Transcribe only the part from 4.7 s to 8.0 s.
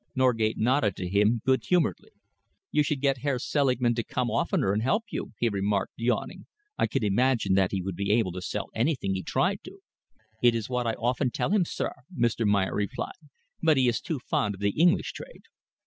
and help you," he remarked, yawning. "I can imagine that he would